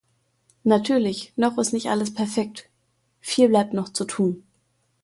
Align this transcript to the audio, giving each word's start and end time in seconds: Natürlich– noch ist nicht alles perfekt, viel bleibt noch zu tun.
Natürlich– 0.63 1.31
noch 1.35 1.59
ist 1.59 1.73
nicht 1.73 1.91
alles 1.91 2.11
perfekt, 2.11 2.67
viel 3.19 3.49
bleibt 3.49 3.73
noch 3.75 3.89
zu 3.89 4.03
tun. 4.05 4.41